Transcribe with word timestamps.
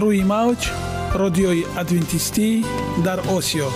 روی 0.00 0.22
موج 0.22 0.70
رادیوی 1.14 1.64
ادوینتیستی 1.78 2.64
در 3.04 3.20
آسیا. 3.20 3.68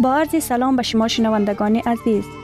با 0.00 0.14
عرض 0.14 0.44
سلام 0.44 0.76
به 0.76 0.82
شما 0.82 1.08
شنوندگان 1.08 1.76
عزیز. 1.76 2.43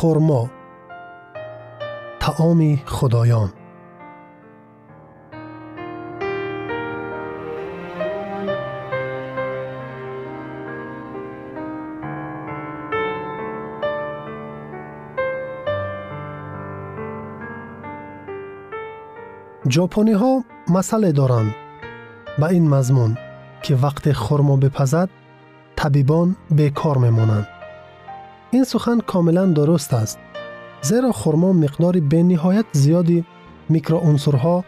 خرما 0.00 0.50
تعام 2.20 2.76
خدایان. 2.76 3.52
ژاپنی 19.68 20.12
ها 20.12 20.44
مسئله 20.68 21.12
دارند 21.12 21.54
به 22.38 22.46
این 22.46 22.68
مضمون 22.68 23.18
که 23.62 23.74
وقت 23.74 24.12
خرما 24.12 24.56
بپزد 24.56 25.08
طبیبان 25.76 26.36
بیکار 26.50 26.98
میمانند. 26.98 27.59
این 28.50 28.64
سخن 28.64 29.00
کاملا 29.00 29.46
درست 29.46 29.94
است 29.94 30.18
زیرا 30.82 31.12
خرما 31.12 31.52
مقدار 31.52 32.00
به 32.00 32.22
نهایت 32.22 32.64
زیادی 32.72 33.24
میکروعنصرها 33.68 34.64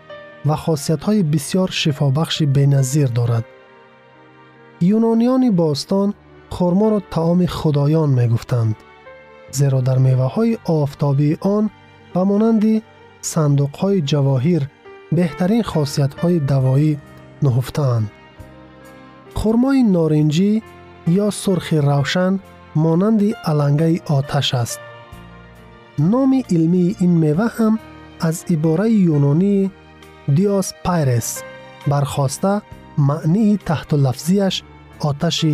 و 0.46 0.56
خاصیت‌های 0.56 1.22
بسیار 1.22 1.68
شفابخش 1.70 2.42
بینظیر 2.42 3.06
دارد. 3.06 3.44
یونانیان 4.80 5.56
باستان 5.56 6.14
خرما 6.50 6.88
را 6.88 7.02
طعام 7.10 7.46
خدایان 7.46 8.08
می 8.08 8.28
گفتند. 8.28 8.76
زیرا 9.50 9.80
در 9.80 9.98
میوه 9.98 10.24
های 10.24 10.58
آفتابی 10.64 11.38
آن 11.40 11.70
و 12.14 12.24
مانند 12.24 12.82
صندوق 13.20 13.76
های 13.76 14.00
جواهیر 14.00 14.68
بهترین 15.12 15.62
خاصیت 15.62 16.14
های 16.14 16.38
دوایی 16.38 16.98
نهفتند. 17.42 18.10
خرمای 19.34 19.82
نارنجی 19.82 20.62
یا 21.06 21.30
سرخ 21.30 21.72
روشن 21.72 22.40
مانند 22.76 23.22
علنگه 23.44 24.00
آتش 24.06 24.54
است. 24.54 24.80
نام 25.98 26.42
علمی 26.50 26.96
این 27.00 27.10
میوه 27.10 27.48
هم 27.58 27.78
از 28.20 28.44
عباره 28.50 28.90
یونانی 28.90 29.70
دیاس 30.34 30.72
پایرس 30.84 31.42
برخواسته 31.86 32.62
معنی 32.98 33.56
تحت 33.66 33.94
لفظیش 33.94 34.62
آتش 35.00 35.46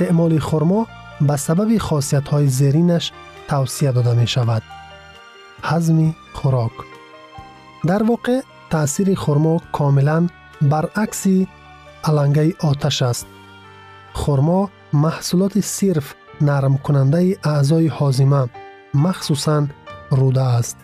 استعمال 0.00 0.38
خرما 0.38 0.86
به 1.20 1.36
سبب 1.36 1.78
خاصیت 1.78 2.28
های 2.28 2.46
زیرینش 2.46 3.12
توصیه 3.48 3.92
داده 3.92 4.14
می 4.14 4.26
شود. 4.26 4.62
هضم 5.62 6.14
خوراک 6.32 6.70
در 7.86 8.02
واقع 8.02 8.40
تأثیر 8.70 9.14
خرما 9.14 9.60
کاملا 9.72 10.26
برعکس 10.62 11.26
علنگه 12.04 12.54
آتش 12.60 13.02
است. 13.02 13.26
خرما 14.12 14.70
محصولات 14.92 15.60
صرف 15.60 16.14
نرم 16.40 16.78
کننده 16.78 17.38
اعضای 17.44 17.86
حازمه 17.86 18.48
مخصوصا 18.94 19.66
روده 20.10 20.42
است. 20.42 20.76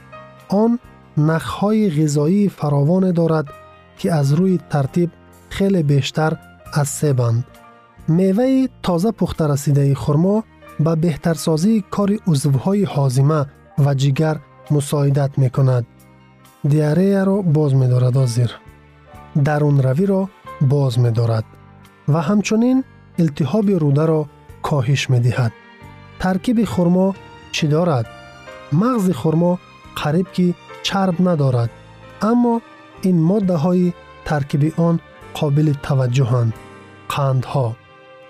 آن 0.48 0.78
نخهای 1.16 2.02
غذایی 2.02 2.48
فراوان 2.48 3.12
دارد 3.12 3.46
که 3.98 4.12
از 4.12 4.32
روی 4.32 4.58
ترتیب 4.70 5.10
خیلی 5.50 5.82
بیشتر 5.82 6.36
از 6.72 6.88
سبند. 6.88 7.44
میوه 7.44 7.55
меваи 8.08 8.68
тоза 8.82 9.12
пухта 9.12 9.48
расидаи 9.48 9.94
хурмо 9.94 10.36
ба 10.78 10.92
беҳтарсозии 11.02 11.84
кори 11.94 12.16
узвҳои 12.30 12.84
ҳозима 12.94 13.40
ва 13.84 13.92
ҷигар 14.02 14.36
мусоидат 14.74 15.32
мекунад. 15.42 15.84
Диареяро 16.70 17.36
боз 17.56 17.72
медорад 17.80 18.16
озир. 18.24 18.50
Дарунравиро 19.46 20.22
боз 20.72 20.92
медорад 21.04 21.46
ва 22.12 22.20
ҳамчунин 22.28 22.78
илтиҳоби 23.22 23.74
рӯдаро 23.82 24.20
коҳиш 24.68 25.02
медиҳад. 25.12 25.52
Таркиби 26.22 26.64
хурмо 26.72 27.08
чӣ 27.54 27.66
дорад? 27.74 28.06
Мағзи 28.80 29.14
хурмо 29.20 29.52
қариб 30.00 30.28
ки 30.36 30.46
чарб 30.86 31.16
надорад 31.28 31.70
аммо 32.30 32.54
ин 33.08 33.16
моддаҳои 33.30 33.94
таркиби 34.28 34.70
он 34.88 34.94
қобили 35.38 35.74
таваҷҷӯҳанд. 35.86 36.52
Қандҳо 37.14 37.66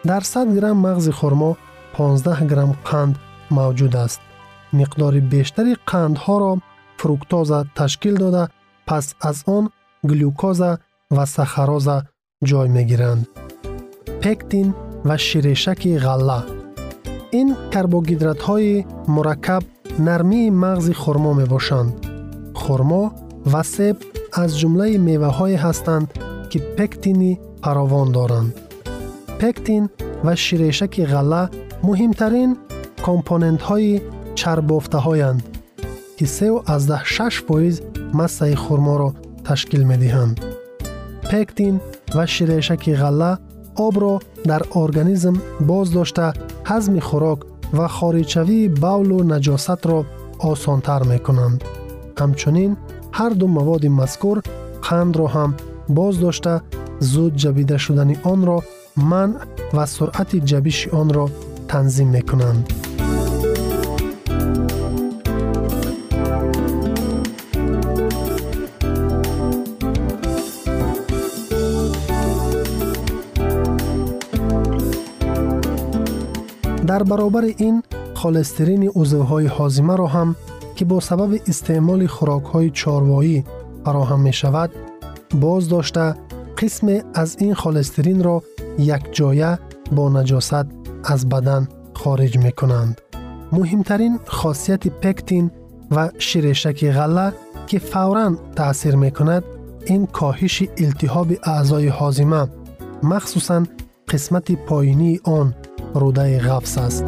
дар 0.07 0.23
100 0.23 0.55
грамм 0.55 0.85
мағзи 0.87 1.13
хурмо 1.19 1.57
15 1.97 2.47
грамм 2.51 2.73
қанд 2.89 3.15
мавҷуд 3.57 3.95
аст. 4.05 4.21
миқдори 4.79 5.21
бештари 5.33 5.75
қандҳоро 5.91 6.53
фруктоза 7.01 7.59
ташкил 7.77 8.17
дода 8.23 8.45
пас 8.89 9.07
аз 9.21 9.39
он 9.57 9.65
глюкоза 10.11 10.71
ва 11.17 11.25
сахароза 11.27 11.97
ҷой 12.49 12.69
мегиранд. 12.77 13.23
пектин 14.23 14.69
ва 15.09 15.17
ширешаки 15.27 15.93
ғалла. 16.07 16.41
ин 17.41 17.49
карбогидратҳои 17.73 18.85
мураккаб 19.15 19.65
нармии 20.09 20.55
мағзи 20.65 20.95
хурмо 21.03 21.33
мебошанд. 21.41 21.93
хурмо 22.63 23.05
ва 23.53 23.63
себ 23.75 23.97
аз 24.43 24.51
ҷумлаи 24.61 24.97
меваҳое 25.09 25.57
ҳастанд 25.65 26.07
ки 26.51 26.59
пектини 26.77 27.33
фаровон 27.63 28.09
доранд 28.19 28.66
пектин 29.41 29.85
ва 30.25 30.35
ширешаки 30.45 31.03
ғалла 31.13 31.43
муҳимтарин 31.89 32.51
компонентҳои 33.07 34.03
чарбофтаҳоянд 34.39 35.41
ки 36.17 36.27
36 36.27 37.47
фоиз 37.47 37.77
массаи 38.19 38.55
хурморо 38.65 39.11
ташкил 39.47 39.83
медиҳанд. 39.91 40.37
Пектин 41.31 41.75
ва 42.17 42.25
ширешаки 42.35 42.93
ғалла 43.03 43.33
обро 43.87 44.15
дар 44.51 44.63
организм 44.83 45.35
боз 45.71 45.87
дошта 45.99 46.27
ҳазми 46.71 47.01
хӯрок 47.09 47.41
ва 47.77 47.87
хориҷшавии 47.97 48.73
бавлу 48.85 49.19
наҷосатро 49.33 49.99
осонтар 50.51 51.03
мекунанд. 51.13 51.61
Ҳамчунин 52.21 52.73
ҳар 53.19 53.33
ду 53.41 53.47
маводи 53.59 53.89
мазкур 54.01 54.37
қандро 54.87 55.27
ҳам 55.35 55.51
боз 55.99 56.15
дошта 56.25 56.55
зуд 57.13 57.33
ҷабида 57.43 57.77
шудани 57.85 58.17
онро 58.33 58.59
من 58.97 59.37
و 59.75 59.87
سرعت 59.87 60.37
جبیش 60.37 60.89
آن 60.89 61.15
را 61.15 61.31
تنظیم 61.69 62.09
می 62.09 62.23
کنند. 62.23 62.73
در 76.87 77.03
برابر 77.03 77.45
این 77.57 77.83
خالسترین 78.15 78.91
عضوهای 78.95 79.47
حازمه 79.47 79.97
را 79.97 80.07
هم 80.07 80.37
که 80.77 80.85
با 80.85 81.01
سبب 81.01 81.41
استعمال 81.49 82.07
خوراک 82.07 82.45
های 82.45 82.71
چاروایی 82.71 83.45
فراهم 83.85 84.21
می 84.21 84.33
شود 84.33 84.71
باز 85.41 85.69
داشته 85.69 86.15
قسم 86.59 87.01
از 87.15 87.37
این 87.39 87.55
خالسترین 87.55 88.25
را 88.25 88.43
یک 88.79 89.03
جایه 89.13 89.59
با 89.93 90.09
نجاست 90.09 90.67
از 91.05 91.29
بدن 91.29 91.69
خارج 91.95 92.39
می 92.39 92.53
کنند. 92.53 93.01
مهمترین 93.53 94.19
خاصیت 94.27 94.89
پکتین 94.89 95.51
و 95.91 96.11
شیرشک 96.19 96.91
غله 96.91 97.33
که 97.67 97.79
فورا 97.79 98.37
تأثیر 98.57 98.97
می 98.97 99.11
کند 99.11 99.45
این 99.87 100.07
کاهش 100.07 100.63
التهاب 100.79 101.29
اعضای 101.43 101.89
حازمه 101.89 102.49
مخصوصا 103.03 103.65
قسمت 104.09 104.53
پایینی 104.53 105.21
آن 105.25 105.55
روده 105.95 106.39
غفص 106.39 106.79
است. 106.79 107.05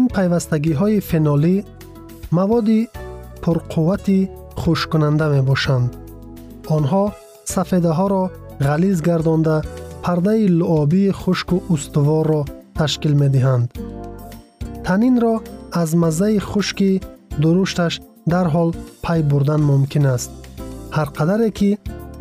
ин 0.00 0.06
пайвастагиҳои 0.16 0.98
фенолӣ 1.08 1.56
маводи 2.38 2.80
пурқуввати 3.42 4.18
хушккунанда 4.60 5.26
мебошанд. 5.34 5.90
Онҳо 6.76 7.04
сафедаҳоро 7.54 8.24
ғализ 8.66 8.98
гардонда 9.08 9.56
пардаи 10.04 10.44
луобии 10.58 11.10
хушку 11.20 11.56
устуворро 11.74 12.42
ташкил 12.78 13.14
медиҳанд. 13.22 13.68
Танинро 14.86 15.34
аз 15.80 15.90
маззаи 16.02 16.38
хушки 16.50 16.90
дурушташ 17.42 17.94
дарҳол 18.32 18.70
пай 19.04 19.20
бурдан 19.30 19.62
мумкин 19.70 20.04
аст. 20.16 20.30
Ҳар 20.96 21.08
қадаре 21.18 21.50
ки 21.58 21.70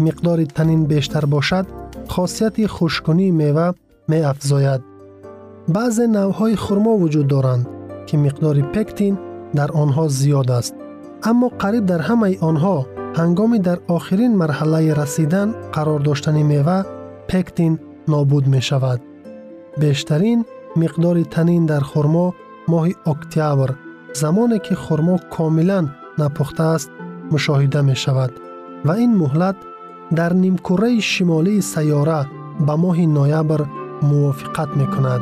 миқдори 0.06 0.46
танин 0.58 0.82
бештар 0.94 1.26
бошад 1.36 1.66
хосияти 2.14 2.66
хушкунии 2.76 3.36
мева 3.42 3.68
меафзояд 4.12 4.82
баъзе 5.76 6.06
навъҳои 6.18 6.56
хурмо 6.64 6.94
вуҷуд 7.02 7.28
доранд 7.34 7.64
ки 8.08 8.16
миқдори 8.26 8.64
пектин 8.76 9.14
дар 9.58 9.70
онҳо 9.84 10.06
зиёд 10.20 10.50
аст. 10.60 10.74
Аммо 11.30 11.48
қариб 11.62 11.84
дар 11.92 12.02
ҳамаи 12.10 12.36
онҳо 12.50 12.78
ҳангоми 13.20 13.60
дар 13.68 13.78
охирин 13.98 14.34
марҳалаи 14.42 14.96
расидан 15.02 15.50
қарор 15.76 16.00
доштани 16.08 16.44
мева 16.54 16.80
пектин 17.32 17.74
нобуд 18.12 18.46
мешавад. 18.56 19.00
Бештарин 19.82 20.40
миқдори 20.82 21.24
танин 21.34 21.64
дар 21.72 21.84
хурмо 21.92 22.26
моҳи 22.72 22.94
октябр 23.14 23.70
замоне 24.22 24.58
ки 24.66 24.74
хурмо 24.84 25.16
комилан 25.36 25.86
напухтааст 26.22 26.90
мушоҳида 27.34 27.82
мешавад. 27.92 28.32
Ва 28.88 28.94
ин 29.06 29.12
муҳлат 29.22 29.58
дар 30.18 30.32
нимкураи 30.44 31.00
шимолии 31.12 31.66
сайёра 31.74 32.22
ба 32.68 32.74
моҳи 32.84 33.06
ноябр 33.18 33.62
мувофиқат 34.10 34.70
мекунад. 34.82 35.22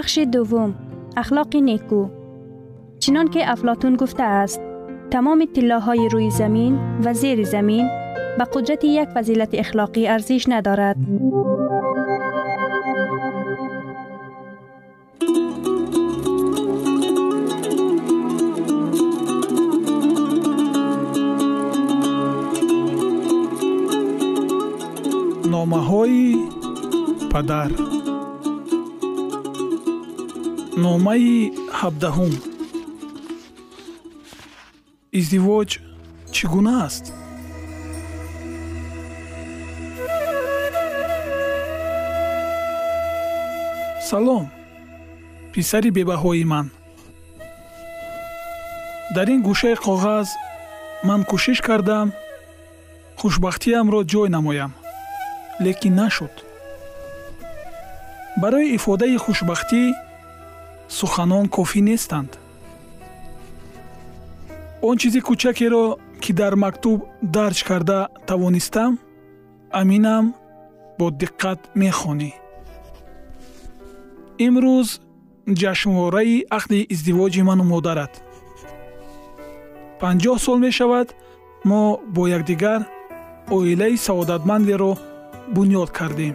بخش 0.00 0.18
دوم 0.18 0.74
اخلاق 1.16 1.56
نیکو. 1.56 2.08
چنان 2.98 3.28
که 3.28 3.50
افلاتون 3.50 3.96
گفته 3.96 4.22
است 4.22 4.60
تمام 5.10 5.44
طلاهای 5.44 6.08
روی 6.08 6.30
زمین 6.30 6.78
و 7.04 7.14
زیر 7.14 7.44
زمین 7.44 7.88
به 8.38 8.44
قدرت 8.44 8.84
یک 8.84 9.08
فضیلت 9.08 9.48
اخلاقی 9.54 10.08
ارزش 10.08 10.44
ندارد. 10.48 10.96
نامه 25.50 25.76
های 25.76 26.36
پدر 27.32 27.70
номаи 30.84 31.34
ҳабдаҳум. 31.78 32.34
Издивоҷ 35.18 35.70
чӣ 36.34 36.44
гуна 36.52 36.74
аст? 36.86 37.04
Салом 44.08 44.46
писари 45.52 45.90
бебаҳои 45.96 46.44
ман. 46.52 46.66
Дар 49.14 49.28
ин 49.34 49.40
гӯшаи 49.48 49.76
коғаз 49.86 50.28
ман 51.08 51.20
кӯшиш 51.30 51.58
кардам 51.68 52.08
хушбахтиамро 53.20 54.00
ҷой 54.12 54.28
намоям 54.36 54.72
лекин 55.64 55.94
нашуд. 56.02 56.34
Барои 58.42 58.74
ифодаи 58.76 59.16
хушбахтӣ 59.24 59.82
суханон 61.00 61.44
кофӣ 61.56 61.80
нестанд. 61.88 62.30
Он 64.88 64.94
чизи 65.00 65.20
кӯчакеро 65.28 65.84
ки 66.22 66.30
дар 66.40 66.54
мактуб 66.64 66.98
дарҷ 67.36 67.58
карда 67.68 67.98
тавонистам 68.28 68.92
аминам 69.80 70.24
бо 70.98 71.06
диққат 71.20 71.60
мехонӣ. 71.80 72.30
Имрӯз 74.46 74.88
ҷашнвораи 75.60 76.36
ақди 76.58 76.78
издивоҷи 76.94 77.42
ману 77.48 77.64
модарат. 77.72 78.12
Панҷоҳ 80.00 80.36
сол 80.44 80.58
мешавад 80.66 81.08
мо 81.68 81.82
бо 82.14 82.22
якдигар 82.36 82.80
оилаи 83.56 83.96
саодатмандеро 84.06 84.92
бунёд 85.54 85.90
кардем. 85.98 86.34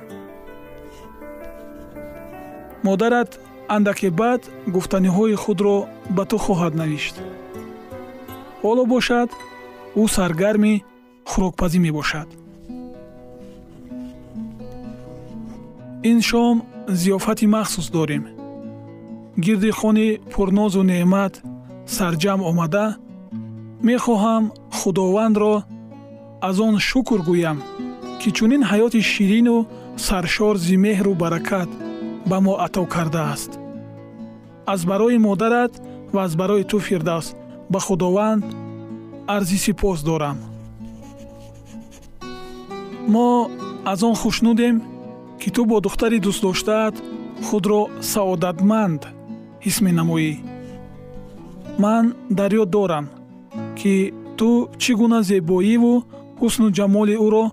Модарат 2.88 3.32
андаке 3.76 4.10
баъд 4.20 4.42
гуфтаниҳои 4.74 5.36
худро 5.44 5.78
ба 6.16 6.24
ту 6.30 6.38
хоҳад 6.46 6.74
навишт. 6.82 7.16
Ҳоло 8.64 8.84
бошад 8.94 9.30
ӯ 10.02 10.04
саргарми 10.16 10.74
хӯрокпазӣ 11.30 11.80
мебошад. 11.86 12.28
Ин 16.10 16.20
шом 16.30 16.56
зиёфати 17.02 17.46
махсус 17.56 17.88
дорем. 17.98 18.24
Гирди 19.44 19.72
хони 19.80 20.10
пурнозу 20.32 20.82
неъмат 20.92 21.34
сарҷамъ 21.96 22.42
омада 22.50 22.88
мехоҳам 23.88 24.44
худовандро 24.78 25.56
аз 26.48 26.58
он 26.68 26.76
шукр 26.90 27.20
гӯям 27.30 27.58
ки 28.20 28.30
чунин 28.38 28.64
ҳаёти 28.70 29.02
ширину 29.12 29.58
саршор 30.08 30.56
зимеҳру 30.68 31.14
баракат 31.22 31.70
ба 32.30 32.38
мо 32.42 32.54
ато 32.66 32.86
кардааст. 32.86 33.60
Аз 34.66 34.86
барои 34.86 35.18
модарат 35.18 35.82
ва 36.14 36.24
аз 36.24 36.36
барои 36.36 36.64
ту 36.64 36.80
фирдавс 36.80 37.36
ба 37.70 37.80
худованд 37.80 38.46
арзи 39.28 39.58
сипос 39.58 40.04
дорам. 40.04 40.38
Мо 43.08 43.50
аз 43.86 44.04
он 44.04 44.16
хушнудем 44.16 44.82
ки 45.40 45.50
ту 45.52 45.66
бо 45.66 45.82
духтари 45.82 46.20
дӯстдоштаат 46.20 46.96
худро 47.48 47.82
саодатманд 48.12 49.02
ҳис 49.66 49.78
менамоӣ 49.86 50.32
ман 51.84 52.06
дар 52.38 52.52
ёд 52.62 52.70
дорам 52.76 53.06
ки 53.80 53.96
ту 54.38 54.50
чӣ 54.82 54.92
гуна 55.00 55.20
зебоиву 55.30 55.94
ҳусну 56.42 56.68
ҷамоли 56.78 57.16
ӯро 57.26 57.46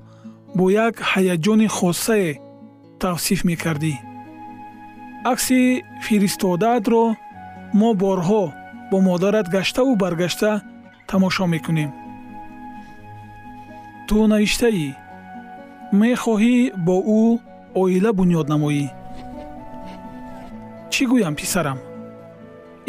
бо 0.56 0.64
як 0.86 0.94
ҳаяҷони 1.10 1.68
хосае 1.76 2.30
тавсиф 3.02 3.40
мекардӣ 3.48 3.94
акси 5.31 5.61
фиристодаатро 6.05 7.03
мо 7.79 7.89
борҳо 8.01 8.43
бо 8.89 8.97
модарат 9.07 9.47
гаштаву 9.55 9.93
баргашта 10.03 10.51
тамошо 11.09 11.43
мекунем 11.53 11.91
ту 14.07 14.17
навиштаӣ 14.31 14.87
мехоҳӣ 16.01 16.57
бо 16.87 16.95
ӯ 17.21 17.23
оила 17.81 18.11
бунёд 18.19 18.47
намоӣ 18.53 18.85
чӣ 20.91 21.03
гӯям 21.11 21.35
писарам 21.39 21.79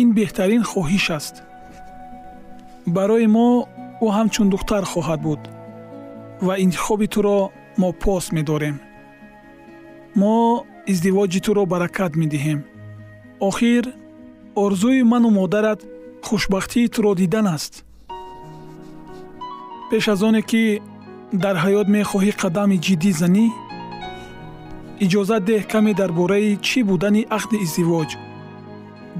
ин 0.02 0.08
беҳтарин 0.16 0.62
хоҳиш 0.70 1.06
аст 1.18 1.34
барои 2.96 3.26
мо 3.36 3.48
ӯ 4.04 4.06
ҳамчун 4.16 4.46
духтар 4.54 4.84
хоҳад 4.92 5.20
буд 5.26 5.42
ва 6.46 6.54
интихоби 6.64 7.06
туро 7.14 7.38
мо 7.80 7.88
пост 8.02 8.28
медорем 8.36 8.76
мо 10.20 10.36
издивоҷи 10.91 11.39
туро 11.45 11.63
баракат 11.73 12.13
медиҳем. 12.21 12.59
Охир 13.49 13.83
орзуи 14.63 15.01
ману 15.11 15.29
модарат 15.39 15.79
хушбахтии 16.27 16.87
туро 16.93 17.11
дидан 17.21 17.47
аст. 17.55 17.73
Пеш 19.89 20.05
аз 20.13 20.21
оне 20.27 20.41
ки 20.49 20.63
дар 21.43 21.55
ҳаёт 21.63 21.87
мехоҳӣ 21.97 22.31
қадами 22.41 22.77
ҷиддӣ 22.85 23.11
занӣ 23.21 23.45
иҷозат 25.05 25.43
деҳ 25.49 25.61
каме 25.71 25.91
дар 25.99 26.11
бораи 26.19 26.51
чӣ 26.67 26.79
будани 26.89 27.21
ақди 27.37 27.57
издивоҷ 27.65 28.09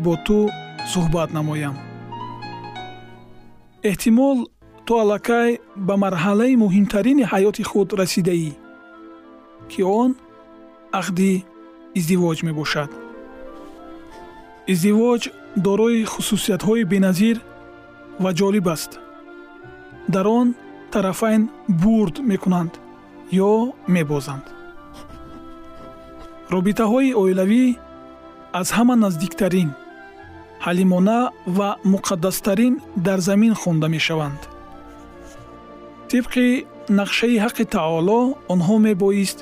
бо 0.04 0.14
ту 0.26 0.38
суҳбат 0.92 1.30
намоям. 1.38 1.76
Эҳтимол 3.90 4.38
ту 4.86 4.94
аллакай 5.04 5.50
ба 5.88 5.96
марҳалаи 6.04 6.60
муҳимтарини 6.64 7.24
ҳаёти 7.32 7.64
худ 7.70 7.90
расидаӣ 8.02 8.52
ки 9.72 9.82
он 10.02 10.12
ақди 11.00 11.34
издивоҷ 12.00 12.38
мебошад. 12.48 12.92
Издивоҷ 14.74 15.24
дорои 15.68 16.00
хусусиятҳои 16.14 16.84
беназир 16.94 17.38
ва 18.24 18.32
ҷолиб 18.40 18.68
аст. 18.76 18.92
Дар 20.14 20.26
он 20.40 20.48
тарафайн 20.94 21.44
бурд 21.84 22.16
мекунанд 22.32 22.74
ё 23.50 23.54
мебозанд. 23.96 24.46
Робитаҳои 26.56 27.16
оилавӣ 27.22 27.66
аз 28.60 28.68
ҳама 28.78 28.96
наздиктарин 29.06 29.70
ҳалимона 30.66 31.20
ва 31.58 31.70
муқаддастарин 31.94 32.74
дар 33.08 33.20
замин 33.30 33.54
хонда 33.62 33.88
мешаванд. 33.96 34.42
Тибқи 36.12 36.48
нақшаи 37.00 37.42
ҳаққи 37.44 37.64
таоло 37.76 38.20
онҳо 38.54 38.76
мебоист 38.88 39.40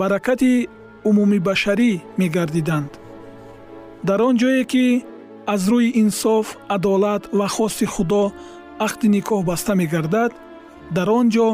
баракати 0.00 0.52
умумибашарӣ 1.08 1.92
мегардиданд. 2.20 2.90
Дар 4.08 4.20
он 4.28 4.34
ҷое 4.42 4.64
ки 4.72 4.86
аз 5.54 5.62
рӯи 5.72 5.88
инсоф 6.02 6.46
адолат 6.76 7.22
ва 7.38 7.46
хости 7.56 7.86
худо 7.94 8.24
ақди 8.86 9.06
никоҳ 9.16 9.40
баста 9.50 9.72
мегардад 9.80 10.32
дар 10.96 11.08
он 11.18 11.26
ҷо 11.34 11.48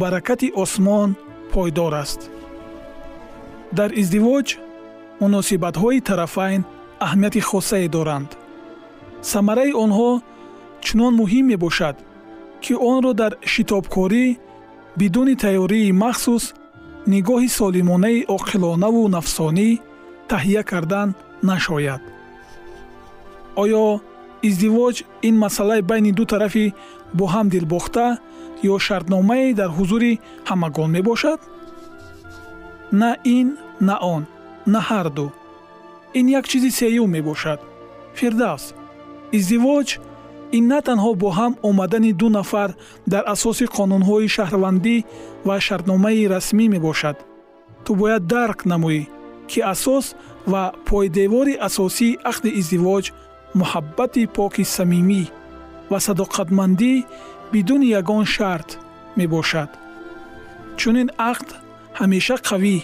баракати 0.00 0.48
осмон 0.62 1.08
пойдор 1.52 1.92
аст. 2.02 2.20
Дар 3.78 3.90
издивоҷ 4.00 4.48
муносибатҳои 5.22 6.04
тарафайн 6.08 6.62
аҳамияти 7.04 7.40
хосае 7.50 7.88
доранд. 7.96 8.30
Самараи 9.32 9.72
онҳо 9.84 10.10
чунон 10.84 11.12
муҳим 11.20 11.44
мебошад 11.52 11.96
ки 12.62 12.72
онро 12.92 13.12
дар 13.20 13.32
шитобкорӣ 13.52 14.26
бидуни 15.00 15.34
тайёрии 15.44 15.96
махсус 16.04 16.44
нигоҳи 17.14 17.48
солимонаи 17.58 18.26
оқилонаву 18.36 19.02
нафсонӣ 19.16 19.70
таҳия 20.30 20.62
кардан 20.70 21.08
нашояд. 21.50 22.02
Оё 23.62 23.86
издивоҷ 24.48 24.96
ин 25.28 25.34
масъалаи 25.44 25.82
байни 25.90 26.12
ду 26.18 26.24
тарафи 26.32 26.66
бо 27.18 27.24
ҳам 27.34 27.46
дилбохта 27.54 28.06
ё 28.72 28.74
шартномае 28.86 29.48
дар 29.60 29.70
ҳузури 29.76 30.12
ҳамагон 30.50 30.88
мебошад? 30.96 31.40
На 33.00 33.10
ин 33.36 33.48
на 33.88 33.96
он 34.14 34.22
на 34.72 34.80
ҳарду 34.88 35.26
ин 36.18 36.26
як 36.38 36.44
чизи 36.50 36.70
сеюм 36.80 37.10
мебошад. 37.16 37.60
Фирдавс 38.18 38.64
издивоҷ 39.38 39.88
ин 40.56 40.64
на 40.72 40.80
танҳо 40.88 41.10
бо 41.22 41.28
ҳам 41.38 41.52
омадани 41.68 42.12
ду 42.20 42.28
нафар 42.38 42.70
дар 43.12 43.24
асоси 43.34 43.66
қонунҳои 43.76 44.28
шаҳрвандӣ 44.36 44.96
ва 45.46 45.56
шартномаи 45.66 46.28
расмӣ 46.34 46.64
мебошад. 46.74 47.16
Ту 47.84 47.90
бояд 48.00 48.22
дарк 48.34 48.58
намоӣ 48.72 49.02
ки 49.50 49.60
асос 49.74 50.06
ва 50.52 50.62
пойдевори 50.88 51.54
асосии 51.68 52.18
ақди 52.30 52.50
издивоҷ 52.60 53.04
муҳаббати 53.60 54.22
поки 54.36 54.62
самимӣ 54.76 55.22
ва 55.90 55.98
садоқатмандӣ 56.06 56.92
бидуни 57.52 57.88
ягон 58.00 58.24
шарт 58.34 58.68
мебошад. 59.18 59.70
Чунин 60.78 61.08
ақд 61.30 61.48
ҳамеша 62.00 62.36
қавӣ 62.48 62.76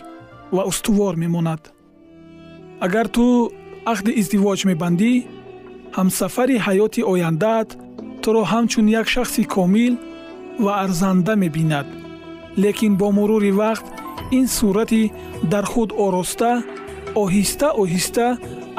ва 0.56 0.62
устувор 0.70 1.14
мемонад. 1.22 1.62
Агар 2.84 3.06
ту 3.14 3.24
ақди 3.92 4.12
издивоҷ 4.20 4.60
мебандӣ 4.70 5.12
ҳамсафари 5.96 6.56
ҳаёти 6.66 7.00
ояндаат 7.12 7.68
туро 8.22 8.42
ҳамчун 8.52 8.86
як 9.00 9.06
шахси 9.14 9.42
комил 9.54 9.94
ва 10.64 10.72
арзанда 10.84 11.34
мебинад. 11.42 11.86
Лекин 12.62 12.92
бо 13.00 13.08
мурури 13.16 13.52
вақт 13.62 13.86
ин 14.38 14.46
сурати 14.56 15.02
дар 15.52 15.64
худ 15.72 15.90
ороста 16.06 16.50
оҳиста 17.22 17.68
оҳиста 17.82 18.26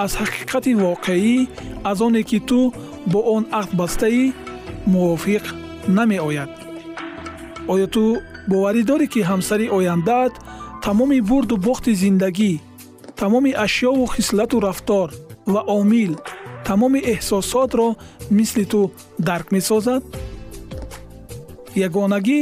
аз 0.03 0.11
ҳақиқати 0.21 0.71
воқеӣ 0.83 1.35
аз 1.89 1.97
оне 2.07 2.21
ки 2.29 2.39
ту 2.49 2.59
бо 3.11 3.19
он 3.35 3.43
ақд 3.59 3.71
бастаӣ 3.79 4.23
мувофиқ 4.91 5.45
намеояд. 5.97 6.51
Оё 7.73 7.87
ту 7.95 8.03
боварӣ 8.51 8.81
дорӣ 8.89 9.07
ки 9.13 9.21
ҳамсари 9.29 9.67
ояндаат 9.77 10.33
тамоми 10.85 11.19
бурду 11.29 11.55
бохти 11.67 11.91
зиндагӣ 12.01 12.53
тамоми 13.21 13.51
ашёву 13.65 14.05
хислату 14.15 14.57
рафтор 14.67 15.09
ва 15.53 15.61
омил 15.79 16.13
тамоми 16.67 16.99
эҳсосотро 17.13 17.87
мисли 18.37 18.65
ту 18.71 18.81
дарк 19.27 19.47
месозад? 19.55 20.03
Ягонагӣ 21.87 22.39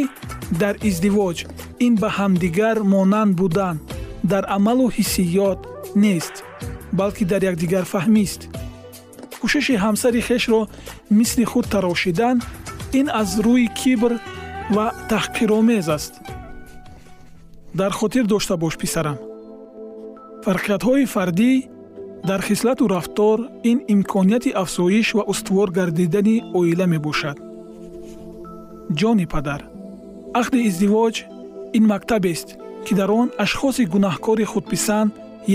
дар 0.62 0.76
издивоҷ 0.90 1.38
ин 1.86 1.94
ба 2.02 2.10
ҳамдигар 2.18 2.78
монанд 2.94 3.34
будан 3.40 3.76
дар 4.32 4.44
амалу 4.58 4.86
ҳиссиёт 4.98 5.60
нест 6.04 6.36
балки 7.00 7.24
дар 7.32 7.42
якдигар 7.52 7.86
фаҳмист. 7.94 8.42
Кӯшиши 9.42 9.76
ҳамсари 9.86 10.22
хешро 10.28 10.62
мисли 11.20 11.46
худ 11.52 11.66
тарошидан 11.74 12.38
ин 13.00 13.08
аз 13.22 13.30
рӯи 13.46 13.68
кибр 13.80 14.12
ва 14.76 14.86
таҳқиромез 15.10 15.88
аст. 15.98 16.14
Дар 17.80 17.92
хотир 18.00 18.26
дошта 18.34 18.56
бош 18.64 18.76
писарам. 18.82 19.18
Фарқиятҳои 20.46 21.06
фардӣ 21.14 21.52
дар 22.30 22.42
хислату 22.42 22.88
рафтор 22.88 23.38
ин 23.64 23.78
имконияти 23.88 24.50
афзоиш 24.64 25.14
ва 25.14 25.24
устувор 25.28 25.70
гардидани 25.72 26.44
оила 26.54 26.86
мебошад. 26.94 27.38
Ҷони 29.00 29.26
падар 29.34 29.62
ақди 30.40 30.60
издивоҷ 30.70 31.16
ин 31.78 31.84
мактабест 31.94 32.48
ки 32.86 32.94
дар 33.00 33.10
он 33.22 33.28
ашхоси 33.44 33.84
гунаҳкори 33.94 34.46
худписанд 34.52 35.12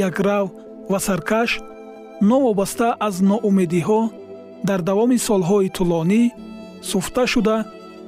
якрав 0.09 0.47
ва 0.91 0.99
саркаш 1.07 1.51
новобаста 2.31 2.89
аз 3.07 3.15
ноумедиҳо 3.31 4.01
дар 4.69 4.81
давоми 4.89 5.19
солҳои 5.29 5.73
тӯлонӣ 5.77 6.23
суфта 6.91 7.25
шуда 7.33 7.57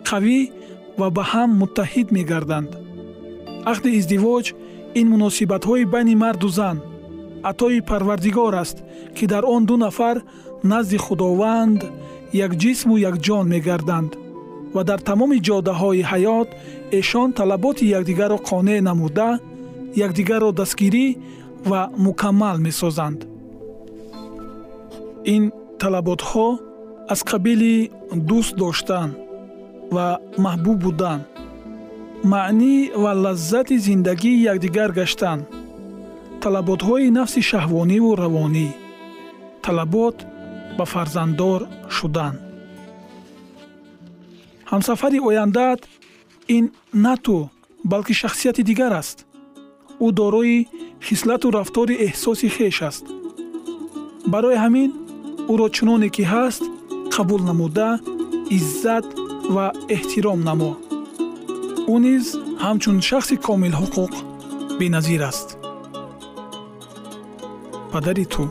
қавӣ 0.09 0.41
ва 1.01 1.09
ба 1.17 1.25
ҳам 1.33 1.51
муттаҳид 1.61 2.09
мегарданд. 2.17 2.71
Ақди 3.73 3.91
издивоҷ 3.99 4.47
ин 5.01 5.07
муносибатҳои 5.15 5.85
байни 5.95 6.15
марду 6.25 6.49
зан 6.59 6.77
атои 7.43 7.81
парвардигор 7.81 8.55
аст 8.55 8.79
ки 9.17 9.27
дар 9.27 9.45
он 9.45 9.67
ду 9.67 9.77
нафар 9.77 10.23
назди 10.63 10.97
худованд 10.97 11.81
як 12.33 12.53
ҷисму 12.63 12.95
якҷон 13.11 13.47
мегарданд 13.55 14.13
ва 14.75 14.83
дар 14.85 15.01
тамоми 15.09 15.39
ҷодаҳои 15.49 16.03
ҳаёт 16.11 16.49
эшон 16.99 17.29
талаботи 17.33 17.85
якдигарро 17.99 18.39
қонеъ 18.51 18.81
намуда 18.89 19.31
якдигарро 20.07 20.51
дастгирӣ 20.61 21.07
ва 21.71 21.81
мукаммал 22.07 22.57
месозанд. 22.67 23.21
Ин 25.35 25.43
талаботҳо 25.81 26.49
аз 27.13 27.21
қабили 27.31 27.77
дӯст 28.29 28.53
доштан 28.63 29.11
ва 29.95 30.07
маҳбуб 30.45 30.79
будан. 30.85 31.21
Маънӣ 32.33 32.75
ва 33.03 33.13
лаззати 33.25 33.77
зиндагии 33.87 34.43
якдигар 34.53 34.91
гаштан 34.99 35.39
талаботҳои 36.45 37.09
нафси 37.19 37.41
шаҳвониву 37.51 38.11
равонӣ. 38.23 38.69
Талабот 39.65 40.17
ба 40.79 40.85
фарзанддор 40.93 41.61
шудан. 41.97 42.35
Ҳамсафари 44.71 45.19
ояндаат 45.29 45.81
ин 46.57 46.65
на 47.05 47.15
ту 47.25 47.37
балки 47.93 48.15
шахсияти 48.21 48.63
дигар 48.71 48.93
аст. 49.01 49.19
Ӯ 50.05 50.09
дорои 50.21 50.59
хислату 51.07 51.47
рафтори 51.59 51.95
эҳсоси 52.07 52.49
хеш 52.57 52.79
аст. 52.91 53.05
Барои 54.33 54.59
ҳамин 54.65 54.91
ӯро 55.53 55.67
чуноне 55.77 56.09
ки 56.17 56.25
ҳаст 56.33 56.63
қабул 57.15 57.43
намуда 57.51 57.91
иззат 58.57 59.07
ва 59.55 59.67
эҳтиром 59.97 60.41
намо. 60.49 60.73
Ӯ 61.93 61.97
низ 62.07 62.25
ҳамчун 62.65 62.97
шахси 63.09 63.37
комилҳуқуқ 63.47 64.13
беназир 64.81 65.23
аст 65.31 65.50
падари 67.93 68.25
ту 68.25 68.51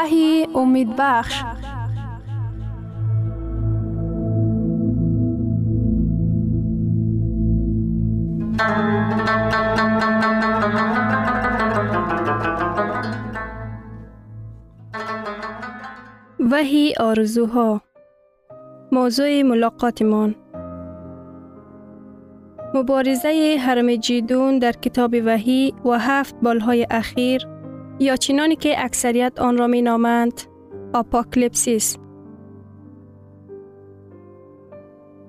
وحی 0.00 0.46
امید 0.54 0.88
بخش. 0.98 1.42
وحی 16.50 16.94
آرزوها. 17.00 17.80
موضوع 18.92 19.42
ملاقاتمان. 19.42 20.34
مبارزه 22.74 23.56
حرم 23.60 23.96
جیدون 23.96 24.58
در 24.58 24.72
کتاب 24.72 25.14
وحی 25.24 25.74
و 25.84 25.98
هفت 25.98 26.34
بالهای 26.42 26.86
اخیر 26.90 27.59
یا 28.00 28.16
چنانی 28.16 28.56
که 28.56 28.84
اکثریت 28.84 29.40
آن 29.40 29.58
را 29.58 29.66
می 29.66 29.82
نامند 29.82 30.40
آپاکلیپسیس 30.94 31.96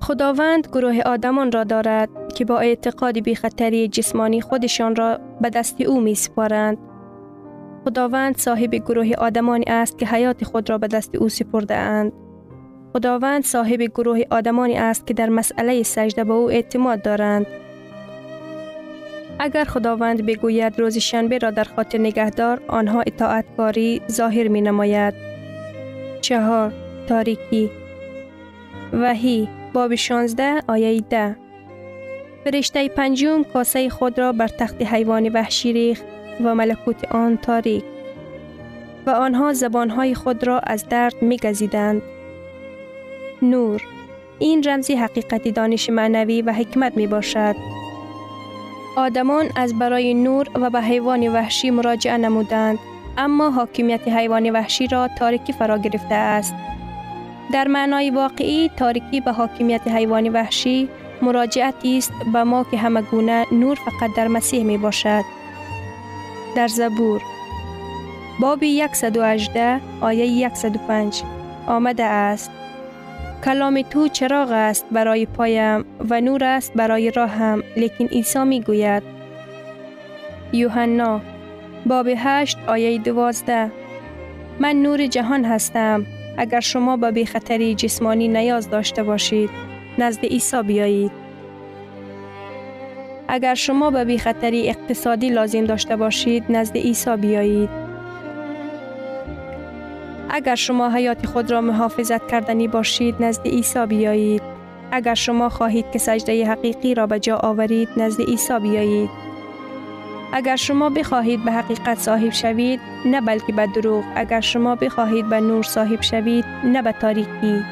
خداوند 0.02 0.68
گروه 0.68 1.00
آدمان 1.06 1.52
را 1.52 1.64
دارد 1.64 2.10
که 2.36 2.46
با 2.46 2.60
اعتقاد 2.60 3.34
خطری 3.34 3.88
جسمانی 3.88 4.42
خودشان 4.42 4.96
را 4.96 5.20
به 5.42 5.50
دست 5.50 5.82
او 5.82 6.02
می 6.02 6.16
سپارند 6.16 6.78
خداوند 7.86 8.38
صاحب 8.38 8.76
گروه 8.76 9.12
آدمانی 9.18 9.66
است 9.68 9.98
که 9.98 10.06
حیات 10.06 10.44
خود 10.44 10.70
را 10.70 10.78
به 10.78 10.88
دست 10.88 11.16
او 11.16 11.30
سپرده 11.30 11.76
اند. 11.76 12.12
خداوند 12.94 13.44
صاحب 13.44 13.82
گروه 13.82 14.22
آدمانی 14.32 14.78
است 14.78 15.08
که 15.08 15.14
در 15.14 15.30
مسئله 15.30 15.84
سجده 15.84 16.24
به 16.24 16.34
او 16.34 16.52
اعتماد 16.52 17.02
دارند. 17.02 17.46
اگر 19.44 19.64
خداوند 19.64 20.26
بگوید 20.26 20.80
روز 20.80 20.98
شنبه 20.98 21.38
را 21.38 21.52
در 21.52 21.64
خاطر 21.64 21.98
نگهدار 21.98 22.62
آنها 22.68 23.02
اطاعتکاری 23.08 24.02
ظاهر 24.12 24.48
می 24.48 24.62
نماید. 24.62 25.14
چهار 26.22 26.74
تاریکی 27.08 27.72
وحی 28.94 29.50
باب 29.74 29.96
16 29.96 30.62
آیه 30.68 31.02
10 31.10 31.36
فرشته 32.44 32.90
پنجم 32.90 33.44
کاسه 33.44 33.90
خود 33.90 34.20
را 34.20 34.32
بر 34.32 34.48
تخت 34.48 34.82
حیوان 34.82 35.30
وحشی 35.30 35.74
ریخت 35.74 36.04
و 36.44 36.56
ملکوت 36.56 37.06
آن 37.12 37.38
تاریک 37.38 37.84
و 39.06 39.10
آنها 39.10 39.54
زبانهای 39.54 40.16
خود 40.16 40.48
را 40.48 40.60
از 40.60 40.90
درد 40.90 41.22
می 41.22 41.38
گزیدند. 41.38 42.02
نور 43.42 43.82
این 44.40 44.64
رمزی 44.64 44.96
حقیقتی 44.96 45.52
دانش 45.52 45.90
معنوی 45.90 46.42
و 46.42 46.54
حکمت 46.54 46.98
می 46.98 47.08
باشد. 47.08 47.81
آدمان 48.96 49.50
از 49.56 49.80
برای 49.80 50.14
نور 50.14 50.48
و 50.56 50.70
به 50.70 50.82
حیوان 50.82 51.28
وحشی 51.28 51.70
مراجعه 51.70 52.18
نمودند 52.18 52.80
اما 53.18 53.50
حاکمیت 53.50 54.08
حیوان 54.08 54.50
وحشی 54.50 54.88
را 54.88 55.08
تاریکی 55.08 55.54
فرا 55.54 55.78
گرفته 55.78 56.16
است. 56.16 56.56
در 57.54 57.68
معنای 57.68 58.10
واقعی 58.10 58.72
تاریکی 58.78 59.22
به 59.22 59.32
حاکمیت 59.32 59.88
حیوان 59.88 60.30
وحشی 60.30 60.90
مراجعتی 61.22 61.98
است 61.98 62.12
به 62.34 62.44
ما 62.44 62.64
که 62.64 62.78
همه 62.78 63.02
گونه 63.02 63.46
نور 63.52 63.76
فقط 63.76 64.16
در 64.16 64.28
مسیح 64.28 64.64
می 64.64 64.78
باشد. 64.78 65.24
در 66.56 66.68
زبور 66.68 67.22
باب 68.40 68.64
118 68.94 69.82
آیه 70.02 70.54
105 70.54 71.24
آمده 71.68 72.04
است 72.04 72.52
کلام 73.44 73.82
تو 73.82 74.08
چراغ 74.08 74.52
است 74.52 74.86
برای 74.92 75.26
پایم 75.26 75.86
و 76.10 76.22
نور 76.22 76.44
است 76.44 76.74
برای 76.74 77.12
راهم 77.12 77.64
لیکن 77.78 78.06
عیسی 78.06 78.44
می 78.44 78.62
گوید 78.62 79.04
یوحنا 80.54 81.22
باب 81.86 82.08
8 82.18 82.58
آیه 82.68 82.98
12 82.98 83.72
من 84.60 84.76
نور 84.76 85.08
جهان 85.08 85.46
هستم. 85.46 86.06
اگر 86.38 86.60
شما 86.60 86.98
به 86.98 87.12
بیخطری 87.12 87.76
جسمانی 87.76 88.28
نیاز 88.28 88.70
داشته 88.70 89.04
باشید 89.04 89.50
نزد 89.98 90.26
عیسی 90.26 90.64
بیایید. 90.64 91.12
اگر 93.28 93.56
شما 93.56 93.92
به 93.92 94.06
بیخطری 94.06 94.70
اقتصادی 94.70 95.30
لازم 95.30 95.66
داشته 95.66 95.96
باشید 95.96 96.44
نزد 96.50 96.78
عیسی 96.78 97.18
بیایید. 97.18 97.91
اگر 100.34 100.56
شما 100.56 100.89
حیات 100.89 101.26
خود 101.26 101.52
را 101.52 101.62
محافظت 101.62 102.28
کردنی 102.28 102.67
باشید 102.67 103.15
نزد 103.20 103.48
عیسی 103.48 103.86
بیایید. 103.86 104.41
اگر 104.91 105.13
شما 105.13 105.50
خواهید 105.50 105.86
که 105.91 106.00
سجده 106.00 106.48
حقیقی 106.48 106.94
را 106.94 107.08
به 107.08 107.20
جا 107.20 107.38
آورید 107.38 107.89
نزد 107.98 108.22
عیسی 108.22 108.60
بیایید. 108.60 109.10
اگر 110.34 110.56
شما 110.56 110.89
بخواهید 110.89 111.46
به 111.46 111.52
حقیقت 111.52 112.00
صاحب 112.00 112.30
شوید 112.30 112.80
نه 113.06 113.22
بلکه 113.22 113.54
به 113.54 113.67
دروغ. 113.67 114.04
اگر 114.15 114.41
شما 114.41 114.76
بخواهید 114.76 115.30
به 115.30 115.39
نور 115.39 115.63
صاحب 115.63 116.02
شوید 116.02 116.46
نه 116.63 116.82
به 116.82 116.91
تاریکی. 116.91 117.63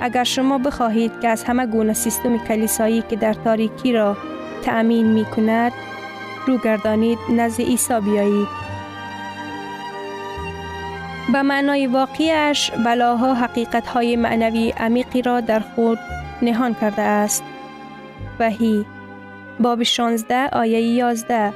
اگر 0.00 0.24
شما 0.24 0.58
بخواهید 0.58 1.12
که 1.22 1.28
از 1.28 1.44
همه 1.44 1.66
گونه 1.66 1.92
سیستم 1.92 2.38
کلیسایی 2.38 3.02
که 3.10 3.16
در 3.16 3.32
تاریکی 3.32 3.92
را 3.92 4.16
تأمین 4.62 5.06
می 5.06 5.24
کند 5.24 5.72
رو 6.46 6.58
گردانید 6.58 7.18
نزد 7.30 7.60
عیسی 7.60 8.00
بیایید. 8.00 8.59
به 11.32 11.42
معنای 11.42 11.86
واقعیش 11.86 12.70
بلاها 12.70 13.34
حقیقت 13.34 13.86
های 13.86 14.16
معنوی 14.16 14.70
عمیقی 14.70 15.22
را 15.22 15.40
در 15.40 15.60
خود 15.60 15.98
نهان 16.42 16.74
کرده 16.74 17.02
است 17.02 17.42
وحی 18.40 18.86
باب 19.60 19.82
16 19.82 20.48
آیه 20.52 20.80
11 20.80 21.52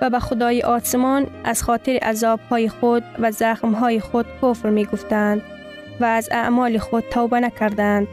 و 0.00 0.10
به 0.10 0.18
خدای 0.18 0.62
آسمان 0.62 1.26
از 1.44 1.62
خاطر 1.62 1.98
عذاب 2.02 2.40
های 2.50 2.68
خود 2.68 3.02
و 3.18 3.30
زخم 3.30 3.72
های 3.72 4.00
خود 4.00 4.26
کفر 4.42 4.70
می 4.70 4.84
گفتند 4.84 5.42
و 6.00 6.04
از 6.04 6.28
اعمال 6.32 6.78
خود 6.78 7.04
توبه 7.10 7.40
نکردند. 7.40 8.08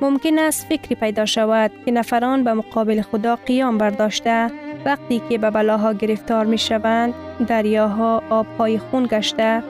ممکن 0.00 0.38
است 0.38 0.66
فکری 0.66 0.94
پیدا 0.94 1.24
شود 1.24 1.70
که 1.84 1.90
نفران 1.92 2.44
به 2.44 2.52
مقابل 2.52 3.02
خدا 3.02 3.36
قیام 3.36 3.78
برداشته 3.78 4.50
وقتی 4.84 5.22
که 5.28 5.38
به 5.38 5.50
بلاها 5.50 5.92
گرفتار 5.92 6.46
می 6.46 6.58
شوند 6.58 7.14
دریاها 7.46 8.22
آبهای 8.30 8.78
خون 8.78 9.06
گشته 9.06 9.62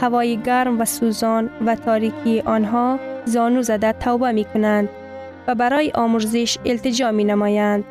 هوای 0.00 0.36
گرم 0.36 0.80
و 0.80 0.84
سوزان 0.84 1.50
و 1.66 1.74
تاریکی 1.74 2.40
آنها 2.40 2.98
زانو 3.24 3.62
زده 3.62 3.92
توبه 3.92 4.32
می 4.32 4.44
کنند 4.44 4.88
و 5.46 5.54
برای 5.54 5.90
آمرزش 5.94 6.58
التجا 6.64 7.10
می 7.10 7.24
نمایند. 7.24 7.84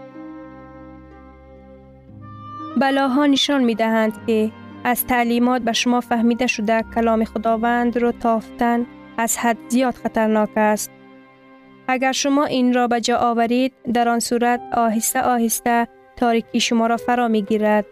بلاها 2.77 3.25
نشان 3.25 3.63
می 3.63 3.75
دهند 3.75 4.13
که 4.27 4.51
از 4.83 5.05
تعلیمات 5.05 5.61
به 5.61 5.73
شما 5.73 6.01
فهمیده 6.01 6.47
شده 6.47 6.83
کلام 6.95 7.23
خداوند 7.23 7.97
را 7.97 8.11
تافتن 8.11 8.85
از 9.17 9.37
حد 9.37 9.57
زیاد 9.67 9.93
خطرناک 9.93 10.49
است. 10.55 10.91
اگر 11.87 12.11
شما 12.11 12.45
این 12.45 12.73
را 12.73 12.87
به 12.87 13.01
جا 13.01 13.17
آورید 13.17 13.73
در 13.93 14.09
آن 14.09 14.19
صورت 14.19 14.61
آهسته 14.73 15.21
آهسته 15.21 15.87
تاریکی 16.15 16.59
شما 16.59 16.87
را 16.87 16.97
فرا 16.97 17.27
می 17.27 17.41
گیرد. 17.41 17.85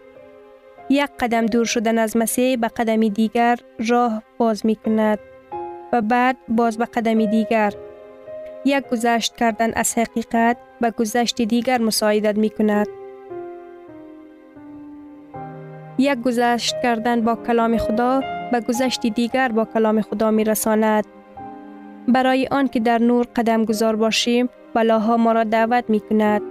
یک 0.90 1.10
قدم 1.20 1.46
دور 1.46 1.64
شدن 1.64 1.98
از 1.98 2.16
مسیح 2.16 2.56
به 2.56 2.68
قدمی 2.68 3.10
دیگر 3.10 3.58
راه 3.88 4.22
باز 4.38 4.66
می 4.66 4.76
کند 4.76 5.18
و 5.92 6.02
بعد 6.02 6.36
باز 6.48 6.78
به 6.78 6.84
قدمی 6.84 7.26
دیگر 7.26 7.72
یک 8.64 8.88
گذشت 8.88 9.36
کردن 9.36 9.72
از 9.74 9.98
حقیقت 9.98 10.56
به 10.80 10.90
گذشت 10.90 11.42
دیگر 11.42 11.80
مساعدت 11.80 12.38
می 12.38 12.50
کند. 12.50 12.86
یک 15.98 16.22
گذشت 16.22 16.74
کردن 16.82 17.20
با 17.20 17.36
کلام 17.36 17.76
خدا 17.76 18.22
به 18.52 18.60
گذشت 18.60 19.06
دیگر 19.06 19.48
با 19.48 19.64
کلام 19.64 20.00
خدا 20.00 20.30
می 20.30 20.44
رساند. 20.44 21.04
برای 22.08 22.48
آن 22.50 22.68
که 22.68 22.80
در 22.80 22.98
نور 22.98 23.26
قدم 23.36 23.64
گذار 23.64 23.96
باشیم 23.96 24.48
بلاها 24.74 25.16
ما 25.16 25.32
را 25.32 25.44
دعوت 25.44 25.84
می 25.88 26.00
کند 26.00 26.42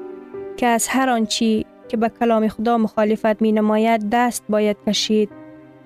که 0.58 0.68
از 0.68 0.88
هر 0.88 1.10
آنچی 1.10 1.66
که 1.88 1.98
به 1.98 2.10
کلام 2.20 2.48
خدا 2.48 2.78
مخالفت 2.78 3.42
می 3.42 3.52
نماید 3.52 4.10
دست 4.12 4.44
باید 4.50 4.78
کشید. 4.88 5.30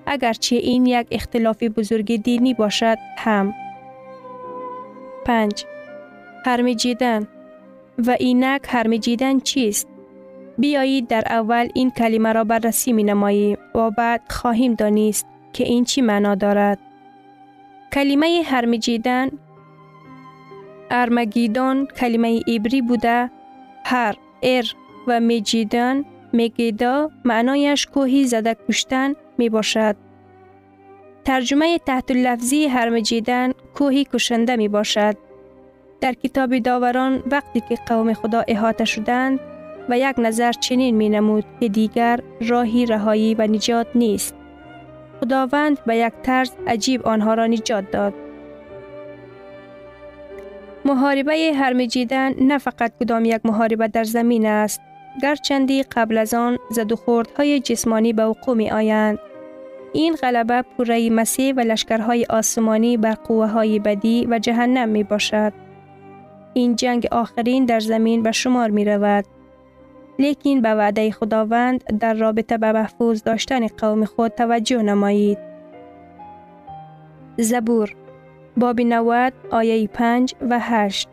اگرچه 0.06 0.56
این 0.56 0.86
یک 0.86 1.06
اختلاف 1.10 1.62
بزرگ 1.62 2.22
دینی 2.22 2.54
باشد 2.54 2.98
هم. 3.18 3.54
5. 5.24 5.64
هرمیجیدن 6.46 7.28
و 8.06 8.16
اینک 8.20 8.62
هرمیجیدن 8.68 9.40
چیست؟ 9.40 9.88
بیایید 10.58 11.08
در 11.08 11.22
اول 11.26 11.68
این 11.74 11.90
کلمه 11.90 12.32
را 12.32 12.44
بررسی 12.44 12.92
می 12.92 13.04
نماییم 13.04 13.58
و 13.74 13.90
بعد 13.90 14.20
خواهیم 14.30 14.74
دانست 14.74 15.26
که 15.52 15.64
این 15.64 15.84
چی 15.84 16.00
معنا 16.02 16.34
دارد. 16.34 16.78
کلمه 17.92 18.42
هرمیجیدن 18.44 19.30
ارمگیدان 20.90 21.86
کلمه 21.86 22.40
ایبری 22.46 22.82
بوده 22.82 23.30
هر 23.84 24.16
ار 24.42 24.64
و 25.06 25.20
میجیدن 25.20 26.04
میگیدا 26.32 27.10
معنایش 27.24 27.86
کوهی 27.86 28.24
زده 28.24 28.56
کشتن 28.68 29.14
می 29.38 29.48
باشد. 29.48 29.96
ترجمه 31.24 31.78
تحت 31.78 32.10
لفظی 32.10 32.66
هرمجیدن 32.66 33.52
کوهی 33.74 34.04
کشنده 34.04 34.56
می 34.56 34.68
باشد. 34.68 35.16
در 36.00 36.12
کتاب 36.12 36.58
داوران 36.58 37.22
وقتی 37.30 37.60
که 37.68 37.74
قوم 37.86 38.12
خدا 38.12 38.44
احاطه 38.48 38.84
شدند 38.84 39.40
و 39.88 39.98
یک 39.98 40.14
نظر 40.18 40.52
چنین 40.52 40.96
می 40.96 41.08
نمود 41.08 41.44
که 41.60 41.68
دیگر 41.68 42.20
راهی 42.40 42.86
رهایی 42.86 43.34
و 43.34 43.46
نجات 43.46 43.86
نیست. 43.94 44.34
خداوند 45.20 45.84
به 45.84 45.96
یک 45.96 46.12
طرز 46.22 46.50
عجیب 46.66 47.06
آنها 47.06 47.34
را 47.34 47.46
نجات 47.46 47.90
داد. 47.90 48.14
محاربه 50.84 51.52
هرمجیدن 51.54 52.34
نه 52.40 52.58
فقط 52.58 52.92
کدام 53.00 53.24
یک 53.24 53.40
محاربه 53.44 53.88
در 53.88 54.04
زمین 54.04 54.46
است 54.46 54.80
گرچندی 55.22 55.82
قبل 55.82 56.18
از 56.18 56.34
آن 56.34 56.58
زد 56.70 56.92
و 56.92 57.22
های 57.36 57.60
جسمانی 57.60 58.12
به 58.12 58.24
وقوع 58.24 58.72
آیند. 58.72 59.18
این 59.92 60.14
غلبه 60.14 60.62
پوره 60.62 61.10
مسیح 61.10 61.54
و 61.54 61.60
لشکرهای 61.60 62.26
آسمانی 62.30 62.96
بر 62.96 63.14
قوه 63.14 63.46
های 63.46 63.78
بدی 63.78 64.26
و 64.30 64.38
جهنم 64.38 64.88
می 64.88 65.04
باشد. 65.04 65.52
این 66.54 66.76
جنگ 66.76 67.06
آخرین 67.12 67.64
در 67.64 67.80
زمین 67.80 68.22
به 68.22 68.32
شمار 68.32 68.70
می 68.70 68.84
رود. 68.84 69.24
لیکن 70.18 70.60
به 70.60 70.68
وعده 70.68 71.10
خداوند 71.10 71.98
در 71.98 72.14
رابطه 72.14 72.58
به 72.58 72.72
محفوظ 72.72 73.22
داشتن 73.22 73.66
قوم 73.66 74.04
خود 74.04 74.32
توجه 74.32 74.82
نمایید. 74.82 75.38
زبور 77.36 77.94
باب 78.56 78.80
90 78.80 79.32
آیه 79.50 79.88
5 79.88 80.34
و 80.50 80.58
8 80.60 81.08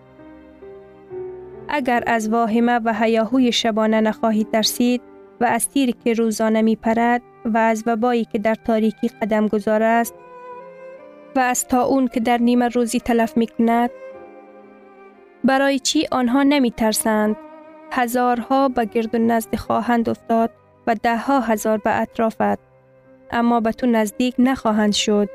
اگر 1.69 2.03
از 2.07 2.29
واهمه 2.29 2.79
و 2.83 2.93
هیاهوی 2.93 3.51
شبانه 3.51 4.01
نخواهید 4.01 4.51
ترسید 4.51 5.01
و 5.41 5.45
از 5.45 5.69
تیری 5.69 5.95
که 6.03 6.13
روزانه 6.13 6.61
می 6.61 6.75
پرد 6.75 7.21
و 7.45 7.57
از 7.57 7.83
وبایی 7.85 8.25
که 8.25 8.39
در 8.39 8.55
تاریکی 8.55 9.07
قدم 9.07 9.47
گذار 9.47 9.83
است 9.83 10.15
و 11.35 11.39
از 11.39 11.67
تا 11.67 11.83
اون 11.83 12.07
که 12.07 12.19
در 12.19 12.37
نیمه 12.37 12.67
روزی 12.67 12.99
تلف 12.99 13.37
می 13.37 13.47
کند 13.47 13.89
برای 15.43 15.79
چی 15.79 16.07
آنها 16.11 16.43
نمی 16.43 16.71
ترسند 16.71 17.35
هزارها 17.91 18.69
به 18.69 18.85
گرد 18.85 19.15
و 19.15 19.17
نزد 19.17 19.55
خواهند 19.55 20.09
افتاد 20.09 20.51
و 20.87 20.95
ده 20.95 21.17
ها 21.17 21.39
هزار 21.39 21.77
به 21.77 22.01
اطرافت 22.01 22.59
اما 23.31 23.59
به 23.59 23.71
تو 23.71 23.87
نزدیک 23.87 24.35
نخواهند 24.39 24.93
شد. 24.93 25.29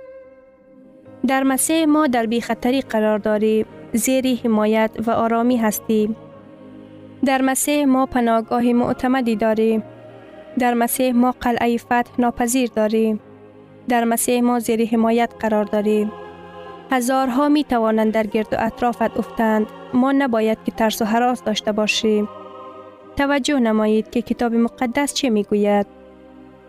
در 1.27 1.43
مسیح 1.43 1.85
ما 1.85 2.07
در 2.07 2.27
بی 2.27 2.41
خطری 2.41 2.81
قرار 2.81 3.19
داریم 3.19 3.67
زیری 3.93 4.41
حمایت 4.45 4.91
و 5.07 5.11
آرامی 5.11 5.57
هستیم. 5.57 6.17
در 7.27 7.43
مسیح 7.43 7.85
ما 7.85 8.07
پناهگاه 8.07 8.63
معتمدی 8.63 9.37
داریم 9.37 9.83
در 10.59 10.75
مسیح 10.75 11.13
ما 11.13 11.35
قلعه 11.41 11.77
فتح 11.77 12.11
ناپذیر 12.19 12.71
داریم 12.77 13.21
در 13.89 14.05
مسیح 14.05 14.41
ما 14.41 14.59
زیر 14.59 14.89
حمایت 14.89 15.33
قرار 15.41 15.65
داریم 15.65 16.13
هزارها 16.91 17.49
می 17.49 17.65
توانند 17.65 18.13
در 18.13 18.27
گرد 18.27 18.49
و 18.53 18.57
اطرافت 18.59 19.19
افتند. 19.19 19.67
ما 19.95 20.13
نباید 20.13 20.59
که 20.65 20.73
ترس 20.73 21.03
و 21.03 21.05
حراس 21.05 21.43
داشته 21.43 21.73
باشیم 21.73 22.29
توجه 23.17 23.59
نمایید 23.59 24.11
که 24.11 24.23
کتاب 24.23 24.55
مقدس 24.55 25.15
چه 25.15 25.31
می 25.31 25.43
گوید 25.43 25.87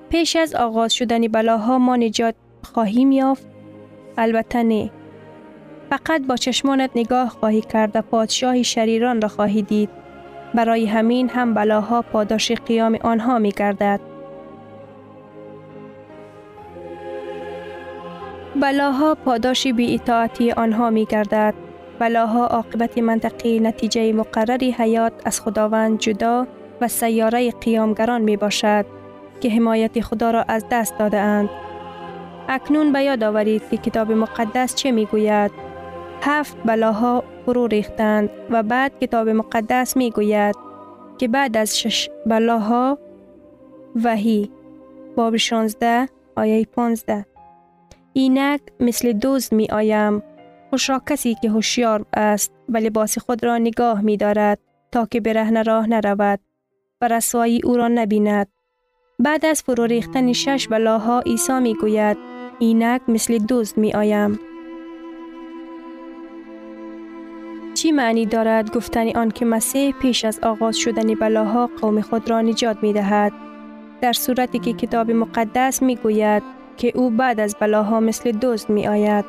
پیش 0.10 0.36
از 0.36 0.56
آغاز 0.56 0.94
شدن 0.94 1.28
بلاها 1.28 1.80
ما 1.80 1.96
نجات 1.96 2.36
خواهیم 2.63 3.12
یافت؟ 3.12 3.48
البته 4.18 4.63
نه. 4.63 4.91
فقط 5.89 6.22
با 6.22 6.36
چشمانت 6.36 6.89
نگاه 6.96 7.30
خواهی 7.30 7.62
کرد 7.62 7.91
و 7.96 8.02
پادشاه 8.02 8.63
شریران 8.63 9.22
را 9.22 9.28
خواهی 9.28 9.62
دید. 9.62 10.05
برای 10.56 10.86
همین 10.86 11.30
هم 11.30 11.54
بلاها 11.54 12.02
پاداش 12.02 12.52
قیام 12.52 12.98
آنها 13.04 13.39
می 13.39 13.52
گردد 13.52 14.00
بلاها 18.62 19.15
پاداش 19.15 19.68
بی 19.68 19.94
اطاعتی 19.94 20.52
آنها 20.52 20.89
می 20.89 21.06
گردد. 21.06 21.54
بلاها 22.00 22.46
عاقبت 22.48 22.98
منطقی 22.98 23.60
نتیجه 23.60 24.13
مقرری 24.13 24.72
حیات 24.72 25.13
از 25.26 25.41
خداوند 25.41 26.00
جدا 26.00 26.48
و 26.82 26.88
سیاره 26.88 27.52
قیامگران 27.52 28.22
می 28.22 28.38
باشد 28.38 28.86
که 29.41 29.50
حمایت 29.50 30.02
خدا 30.02 30.32
را 30.32 30.46
از 30.48 30.65
دست 30.72 30.98
داده 30.98 31.18
اند. 31.18 31.50
اکنون 32.50 32.91
به 32.91 33.04
یاد 33.04 33.24
آورید 33.24 33.70
که 33.70 33.78
کتاب 33.78 34.12
مقدس 34.12 34.76
چه 34.76 34.91
می 34.91 35.06
گوید؟ 35.06 35.52
هفت 36.22 36.58
بلاها 36.65 37.24
فرو 37.46 37.68
ریختند 37.68 38.30
و 38.50 38.64
بعد 38.64 39.00
کتاب 39.00 39.30
مقدس 39.30 39.98
می 39.98 40.12
گوید 40.12 40.56
که 41.18 41.28
بعد 41.28 41.58
از 41.58 41.80
شش 41.80 42.10
بلاها 42.26 42.98
وحی 44.04 44.52
باب 45.16 45.38
16 45.38 46.10
آیه 46.36 46.66
15 46.66 47.26
اینک 48.14 48.62
مثل 48.80 49.14
دوست 49.14 49.54
می 49.54 49.68
آیم 49.72 50.24
خوشا 50.70 51.00
کسی 51.10 51.36
که 51.42 51.50
هوشیار 51.50 52.06
است 52.14 52.52
و 52.70 52.78
لباس 52.78 53.18
خود 53.18 53.46
را 53.46 53.58
نگاه 53.58 54.02
می 54.02 54.18
دارد 54.18 54.60
تا 54.92 55.06
که 55.06 55.22
برهن 55.22 55.64
راه 55.64 55.90
نرود 55.90 56.40
و 57.02 57.08
رسوایی 57.08 57.62
او 57.64 57.78
را 57.78 57.88
نبیند. 57.88 58.48
بعد 59.20 59.46
از 59.46 59.62
فرو 59.62 59.86
ریختن 59.86 60.34
شش 60.34 60.68
بلاها 60.68 61.20
عیسی 61.20 61.60
می 61.60 61.74
گوید 61.74 62.18
اینک 62.60 63.02
مثل 63.08 63.38
دوست 63.38 63.78
می 63.78 63.94
آیم 63.94 64.40
چی 67.86 67.91
معنی 67.91 68.26
دارد 68.26 68.76
گفتن 68.76 69.10
آن 69.10 69.32
که 69.32 69.45
مسیح 69.45 69.93
پیش 69.93 70.26
از 70.26 70.39
آغاز 70.43 70.78
شدن 70.78 71.13
بلاها 71.13 71.69
قوم 71.82 72.02
خود 72.02 72.30
را 72.30 72.41
نجات 72.41 72.78
می 72.82 72.93
دهد 72.93 73.32
در 74.02 74.13
صورتی 74.13 74.60
که 74.60 74.74
کتاب 74.74 75.12
مقدس 75.12 75.82
می 75.82 75.95
گوید 75.95 76.43
که 76.78 76.91
او 76.95 77.10
بعد 77.10 77.39
از 77.39 77.56
بلاها 77.60 78.00
مثل 78.00 78.32
دوست 78.32 78.69
می 78.69 78.88
آید. 78.88 79.26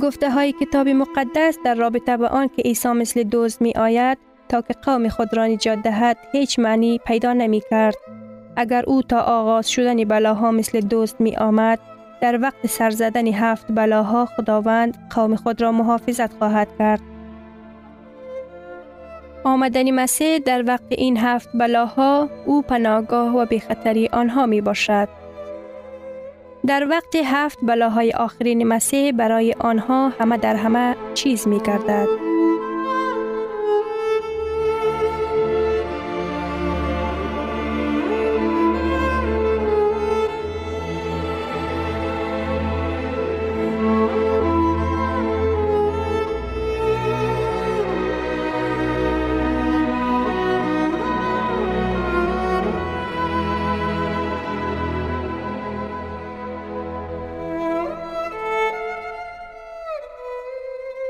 گفته 0.00 0.30
های 0.30 0.52
کتاب 0.52 0.88
مقدس 0.88 1.58
در 1.64 1.74
رابطه 1.74 2.16
با 2.16 2.26
آن 2.26 2.48
که 2.48 2.62
عیسی 2.62 2.88
مثل 2.88 3.22
دوست 3.22 3.62
می 3.62 3.72
آید 3.72 4.18
تا 4.48 4.62
که 4.62 4.74
قوم 4.82 5.08
خود 5.08 5.36
را 5.36 5.46
نجات 5.46 5.82
دهد 5.82 6.16
هیچ 6.32 6.58
معنی 6.58 6.98
پیدا 6.98 7.32
نمی 7.32 7.62
کرد. 7.70 7.96
اگر 8.56 8.84
او 8.86 9.02
تا 9.02 9.20
آغاز 9.20 9.70
شدن 9.70 10.04
بلاها 10.04 10.50
مثل 10.50 10.80
دوست 10.80 11.20
می 11.20 11.36
آمد 11.36 11.78
در 12.20 12.38
وقت 12.42 12.66
سرزدن 12.66 13.26
هفت 13.26 13.66
بلاها 13.68 14.26
خداوند 14.26 14.98
قوم 15.14 15.36
خود 15.36 15.62
را 15.62 15.72
محافظت 15.72 16.38
خواهد 16.38 16.68
کرد. 16.78 17.00
آمدن 19.44 19.90
مسیح 19.90 20.38
در 20.38 20.64
وقت 20.66 20.84
این 20.88 21.16
هفت 21.16 21.48
بلاها 21.54 22.28
او 22.46 22.62
پناهگاه 22.62 23.36
و 23.36 23.46
بخطری 23.46 24.08
آنها 24.08 24.46
می 24.46 24.60
باشد. 24.60 25.08
در 26.66 26.88
وقت 26.88 27.16
هفت 27.24 27.58
بلاهای 27.62 28.12
آخرین 28.12 28.68
مسیح 28.68 29.12
برای 29.12 29.54
آنها 29.58 30.08
همه 30.08 30.36
در 30.36 30.56
همه 30.56 30.96
چیز 31.14 31.48
می 31.48 31.60
کردد. 31.60 32.29